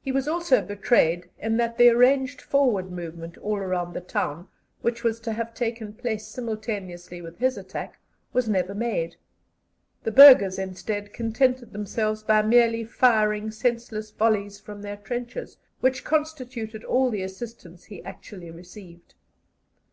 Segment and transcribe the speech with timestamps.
[0.00, 4.46] He was also betrayed in that the arranged forward movement all round the town,
[4.82, 7.98] which was to have taken place simultaneously with his attack,
[8.32, 9.16] was never made.
[10.04, 16.84] The burghers instead contented themselves by merely firing senseless volleys from their trenches, which constituted
[16.84, 19.14] all the assistance he actually received.